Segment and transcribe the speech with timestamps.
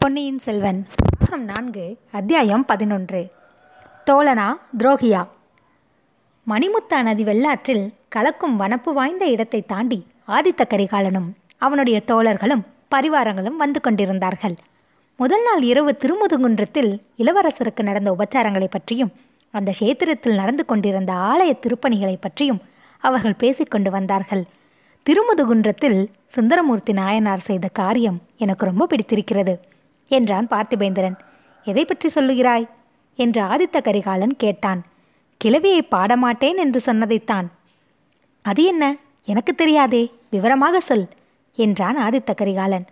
[0.00, 0.86] பொன்னியின் செல்வன்.
[1.38, 3.30] நான்கு அத்தியாயம் பதினொன்று.
[4.10, 5.26] தோழனா துரோகியா?
[6.46, 12.62] மணிமுத்தா நதி வெள்ளாற்றில் கலக்கும் வனப்பு வாய்ந்த இடத்தை தாண்டி ஆதித்த கரிகாலனும் அவனுடைய தோழர்களும்
[12.94, 14.54] பரிவாரங்களும் வந்து கொண்டிருந்தார்கள்.
[15.16, 19.12] முதல் நாள் இரவு திருமுதுகுன்றத்தில் இளவரசருக்கு நடந்த உபச்சாரங்களை பற்றியும்
[19.50, 22.62] அந்த கஷேத்திரத்தில் நடந்து கொண்டிருந்த ஆலய திருப்பணிகளை பற்றியும்
[22.98, 24.44] அவர்கள் பேசிக்கொண்டு வந்தார்கள்.
[25.06, 29.60] திருமுதுகுன்றத்தில் சுந்தரமூர்த்தி நாயனார் செய்த காரியம் எனக்கு ரொம்ப பிடித்திருக்கிறது.
[30.16, 31.16] என்றான் பார்த்திபேந்திரன்.
[31.66, 32.66] எதை பற்றி சொல்லுகிறாய்?
[33.18, 34.80] என்று ஆதித்த கரிகாலன் கேட்டான்.
[35.40, 37.48] கிழவியை பாடமாட்டேன் என்று சொன்னதைத்தான்
[38.44, 38.84] அது என்ன?
[39.28, 40.02] எனக்கு தெரியாதே.
[40.30, 41.06] விவரமாக சொல்
[41.58, 42.86] என்றான் ஆதித்த கரிகாலன்.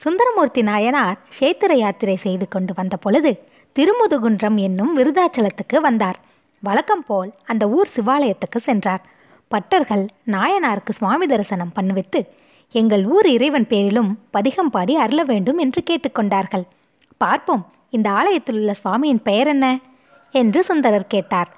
[0.00, 3.32] சுந்தரமூர்த்தி நாயனார் சேத்திர யாத்திரை செய்து கொண்டு வந்த பொழுது
[3.76, 6.18] திருமுதுகுன்றம் என்னும் விருதாச்சலத்துக்கு வந்தார்.
[6.62, 9.02] வழக்கம் போல் அந்த ஊர் சிவாலயத்துக்கு சென்றார்.
[9.50, 12.20] பட்டர்கள் நாயனாருக்கு சுவாமி தரிசனம் பண்ணுவித்து
[12.72, 16.64] எங்கள் ஊர் இறைவன் பேரிலும் பதிகம் பாடி அருள வேண்டும் என்று கேட்டுக்கொண்டார்கள்.
[17.16, 19.80] பார்ப்போம் இந்த ஆலயத்தில் உள்ள சுவாமியின் பெயர் என்ன?
[20.32, 21.50] என்று சுந்தரர் கேட்டார்.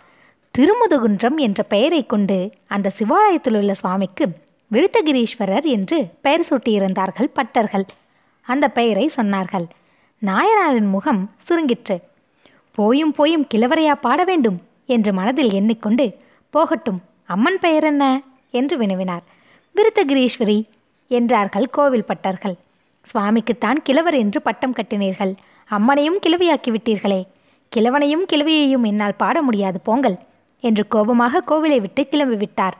[0.58, 4.28] திருமுதுகுன்றம் என்ற பெயரை கொண்டு அந்த சிவாலயத்தில் உள்ள சுவாமிக்கு
[4.72, 7.86] விருத்தகிரீஸ்வரர் என்று பெயர் சூட்டியிருந்தார்கள் பட்டர்கள்
[8.42, 9.66] அந்த பெயரை சொன்னார்கள்.
[10.22, 12.00] நாயனாரின் முகம் சுருங்கிற்று.
[12.72, 14.60] போயும் போயும் கிழவரையா பாட வேண்டும்?
[14.86, 16.16] என்று மனதில் எண்ணிக்கொண்டு
[16.50, 18.20] போகட்டும் அம்மன் பெயர் என்ன?
[18.50, 19.24] என்று வினவினார்.
[19.74, 20.64] விருத்தகிரீஸ்வரி
[21.18, 22.56] என்றார்கள் கோவில் பட்டர்கள்.
[23.06, 25.32] சுவாமிக்குத்தான் கிழவர் என்று பட்டம் கட்டினீர்கள்.
[25.70, 27.20] அம்மனையும் கிழவியாக்கி விட்டீர்களே
[27.72, 30.16] கிழவனையும் கிழவியையும் என்னால் பாட முடியாது போங்கள்
[30.64, 32.76] என்று கோபமாக கோவிலை விட்டு கிளம்பி விட்டார்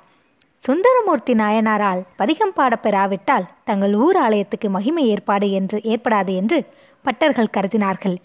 [0.63, 6.59] சுந்தரமூர்த்தி நாயனாரால் பதிகம் பாடப் பெறாவிட்டால் தங்கள் ஊர் ஆலயத்துக்கு மகிமை ஏற்பாடு என்று ஏற்படாது என்று
[7.05, 8.17] பட்டர்கள் கருதினார்கள்.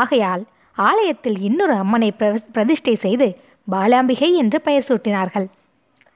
[0.00, 0.42] ஆகையால்
[0.76, 2.10] ஆலயத்தில் இன்னொரு அம்மனை
[2.56, 3.28] பிரதிஷ்டை செய்து
[3.68, 5.46] பாலாம்பிகை என்று பெயர் சூட்டினார்கள்.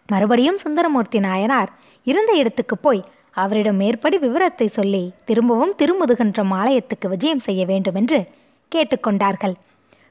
[0.08, 1.70] மறுபடியும் சுந்தரமூர்த்தி நாயனார்
[2.06, 3.02] இருந்த இடத்துக்கு போய்
[3.42, 8.20] அவரிடம் மேற்படி விவரத்தை சொல்லி திரும்பவும் திருமுதுகன்றம் ஆலயத்துக்கு விஜயம் செய்ய வேண்டுமென்று
[8.72, 9.54] கேட்டுக்கொண்டார்கள்.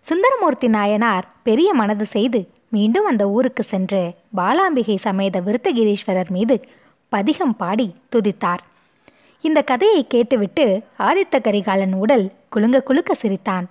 [0.04, 4.02] சுந்தரமூர்த்தி நாயனார் பெரிய மனது செய்து மீண்டும் அந்த ஊருக்கு சென்று
[4.38, 6.56] பாலாம்பிகை சமேத விருத்தகிரீஸ்வரர் மீது
[7.10, 8.62] பதிகம் பாடி துதித்தார்.
[9.44, 10.66] இந்த கதையை கேட்டுவிட்டு
[11.00, 13.66] ஆதித்த கரிகாலன் உடல் குலுங்க குலுக்க சிரித்தான்.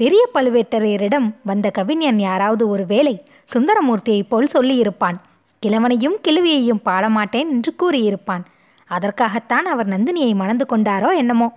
[0.00, 3.14] பெரிய பழுவேட்டரையரிடம் வந்த கவிஞன் யாராவது ஒரு வேளை
[3.52, 5.18] சுந்தரமூர்த்தியைப் போல் சொல்லியிருப்பான்.
[5.62, 8.44] கிழவனையும் கிழவியையும் பாடமாட்டேன் என்று கூறியிருப்பான்.
[8.90, 11.48] அதற்காகத்தான் அவர் நந்தினியை மணந்து கொண்டாரோ என்னமோ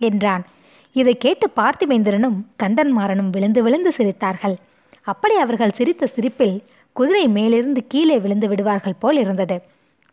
[0.00, 0.44] என்றான்.
[0.92, 4.56] இதை கேட்டு பார்த்திபேந்திரனும் கந்தன்மாறனும் விழுந்து விழுந்து சிரித்தார்கள்.
[5.02, 6.56] அப்படி அவர்கள் சிரித்த சிரிப்பில்
[6.92, 9.56] குதிரை மேலிருந்து கீழே விழுந்து விடுவார்கள் போல் இருந்தது.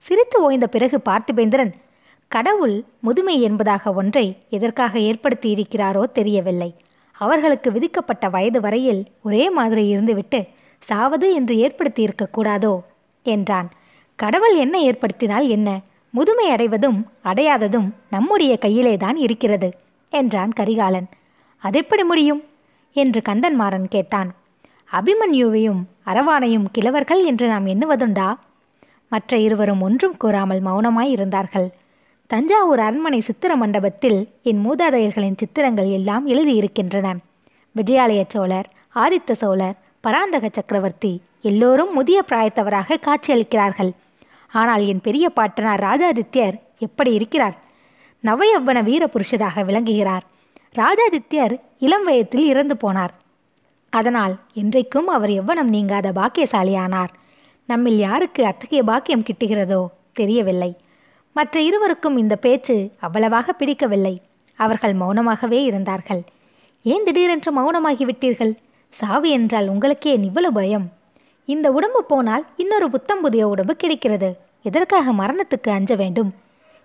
[0.03, 1.74] சிரித்து ஓய்ந்த பிறகு பார்த்திபேந்திரன்
[2.31, 6.69] கடவுள் முதுமை என்பதாக ஒன்றை எதற்காக ஏற்படுத்தி இருக்கிறாரோ தெரியவில்லை.
[7.18, 10.40] அவர்களுக்கு விதிக்கப்பட்ட வயது வரையில் ஒரே மாதிரி இருந்துவிட்டு
[10.84, 12.74] சாவது என்று ஏற்படுத்தி இருக்கக்கூடாதோ
[13.25, 13.69] என்றான்.
[14.19, 15.69] கடவுள் என்ன ஏற்படுத்தினால் என்ன?
[16.09, 19.75] முதுமை அடைவதும் அடையாததும் நம்முடைய கையிலே தான் இருக்கிறது
[20.09, 21.09] என்றான் கரிகாலன்.
[21.58, 22.44] அதெப்படி முடியும்?
[22.94, 24.36] என்று கந்தன்மாறன் கேட்டான்.
[24.92, 28.34] அபிமன்யுவையும் அரவானையும் கிழவர்கள் என்று நாம் எண்ணுவதுண்டா?
[29.09, 31.69] மற்ற இருவரும் ஒன்றும் கூறாமல் மௌனமாய் இருந்தார்கள்.
[32.28, 37.16] தஞ்சாவூர் அரண்மனை சித்திர மண்டபத்தில் என் மூதாதையர்களின் சித்திரங்கள் எல்லாம் எழுதியிருக்கின்றன.
[37.75, 43.92] விஜயாலய சோழர் ஆதித்த சோழர் பராந்தக சக்கரவர்த்தி எல்லோரும் முதிய பிராயத்தவராக காட்சியளிக்கிறார்கள்.
[44.52, 47.58] ஆனால் என் பெரிய பாட்டனார் ராஜாதித்யர் எப்படி இருக்கிறார்?
[48.24, 50.24] நவயவ்வன வீர புருஷராக விளங்குகிறார்.
[50.76, 53.14] ராஜாதித்யர் இளம் வயத்தில் இறந்து போனார்.
[53.90, 57.10] அதனால் என்றைக்கும் அவர் எவ்வனம் நீங்காத பாக்கியசாலியானார்.
[57.66, 60.78] நம்மில் யாருக்கு அத்தகைய பாக்கியம் கிட்டுகிறதோ தெரியவில்லை.
[61.34, 64.22] மற்ற இருவருக்கும் இந்த பேச்சு அவ்வளவாக பிடிக்கவில்லை.
[64.56, 66.24] அவர்கள் மௌனமாகவே இருந்தார்கள்.
[66.81, 68.54] ஏன் திடீரென்று மௌனமாகிவிட்டீர்கள்?
[68.90, 70.99] சாவு என்றால் உங்களுக்கே இவ்வளவு பயம்.
[71.54, 74.38] இந்த உடம்பு போனால் இன்னொரு புத்தம் புதிய உடம்பு கிடைக்கிறது.
[74.64, 76.34] எதற்காக மரணத்துக்கு அஞ்ச வேண்டும்?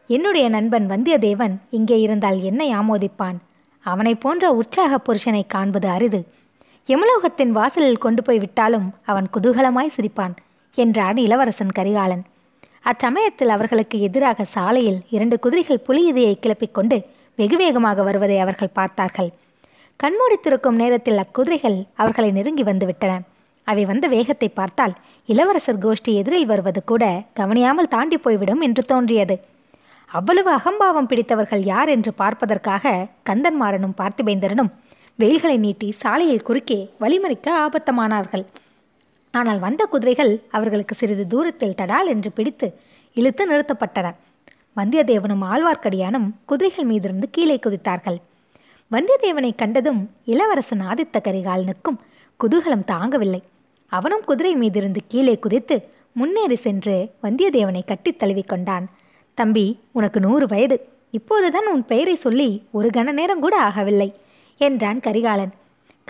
[0.07, 3.39] என்னுடைய நண்பன் வந்தியத்தேவன் இங்கே இருந்தால் என்னை ஆமோதிப்பான்.
[3.81, 6.21] அவனைப் போன்ற உற்சாக புருஷனை காண்பது அரிது.
[6.87, 10.35] யமலோகத்தின் வாசலில் கொண்டு போய் விட்டாலும் அவன் குதூகலமாய் சிரிப்பான்
[10.75, 12.25] என்றான் இளவரசன் கரிகாலன்.
[12.85, 16.99] அச்சமயத்தில் அவர்களுக்கு எதிராக சாலையில் இரண்டு குதிரைகள் புலியதையை கிளப்பிக் கொண்டு
[17.37, 19.31] வெகு வேகமாக வருவதை அவர்கள் பார்த்தார்கள்.
[20.01, 23.15] கண்மூடித்திருக்கும் நேரத்தில் அக்குதிரைகள் அவர்களை நெருங்கி வந்துவிட்டன.
[23.67, 24.95] அவை வந்த வேகத்தை பார்த்தால்
[25.27, 27.05] இளவரசர் கோஷ்டி எதிரில் வருவது கூட
[27.41, 29.37] கவனியாமல் தாண்டி போய்விடும் என்று தோன்றியது.
[30.11, 32.93] அவ்வளவு அகம்பாவம் பிடித்தவர்கள் யார் என்று பார்ப்பதற்காக
[33.31, 34.73] கந்தன்மாறனும் பார்த்திபேந்திரனும்
[35.19, 38.45] வெயில்களை நீட்டி சாலையில் குறுக்கே வழிமறிக்க ஆபத்தமானார்கள்.
[39.35, 42.67] ஆனால் வந்த குதிரைகள் அவர்களுக்கு சிறிது தூரத்தில் தடால் என்று பிடித்து
[43.17, 44.07] இழுத்து நிறுத்தப்பட்டன.
[44.79, 48.19] வந்தியத்தேவனும் ஆழ்வார்க்கடியானும் குதிரைகள் மீதிருந்து கீழே குதித்தார்கள்.
[48.91, 50.01] வந்தியத்தேவனை கண்டதும்
[50.33, 51.99] இளவரசன் ஆதித்த கரிகாலனுக்கும்
[52.41, 53.41] குதூகலம் தாங்கவில்லை.
[53.95, 58.89] அவனும் குதிரை மீதிருந்து கீழே குதித்து முன்னேறி சென்று வந்தியத்தேவனை கட்டித் தழுவிக் கொண்டான்.
[59.35, 60.81] தம்பி உனக்கு நூறு வயது.
[61.11, 64.15] இப்போதுதான் உன் பெயரை சொல்லி ஒரு கண நேரம் கூட ஆகவில்லை
[64.57, 65.53] என்றான் கரிகாலன்.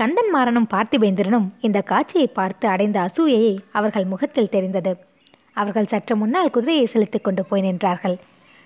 [0.00, 4.96] கந்தன்மாறனும் பார்த்திபேந்திரனும் இந்த காட்சியை பார்த்து அடைந்த அசூயையை அவர்கள் முகத்தில் தெரிந்தது.
[5.52, 8.18] அவர்கள் சற்று முன்னால் குதிரையை செலுத்திக் கொண்டு போய் நின்றார்கள்.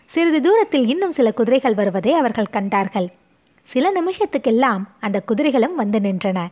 [0.04, 3.08] சிறிது தூரத்தில் இன்னும் சில குதிரைகள் வருவதை அவர்கள் கண்டார்கள்.
[3.62, 6.46] சில நிமிஷத்துக்கெல்லாம் அந்த குதிரைகளும் வந்து நின்றன.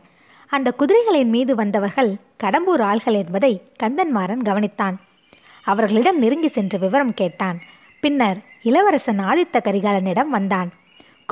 [0.47, 4.95] அந்த குதிரைகளின் மீது வந்தவர்கள் கடம்பூர் ஆள்கள் என்பதை கந்தன்மாறன் கவனித்தான்.
[5.63, 7.59] அவர்களிடம் நெருங்கி சென்று விவரம் கேட்டான்.
[7.99, 10.71] பின்னர் இளவரசன் ஆதித்த கரிகாலனிடம் வந்தான்.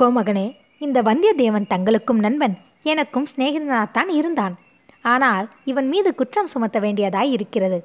[0.02, 4.54] கோமகனே இந்த வந்தியத்தேவன் தங்களுக்கும் நண்பன் எனக்கும் சிநேகிதனாகத்தான் இருந்தான்.
[5.02, 7.84] ஆனால் இவன் மீது குற்றம் சுமத்த வேண்டியதாய் இருக்கிறது.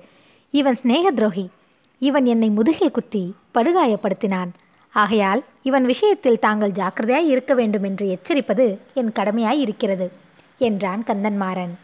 [0.51, 1.50] இவன் சிநேக துரோகி
[2.00, 4.51] இவன் என்னை முதுகில் குத்தி படுகாயப்படுத்தினான்.
[4.94, 10.12] ஆகையால் இவன் விஷயத்தில் தாங்கள் ஜாக்கிரதையாய் இருக்க வேண்டும் என்று எச்சரிப்பது என் கடமையாய் இருக்கிறது.
[10.61, 11.75] என்றான் கந்தன்மாறன்.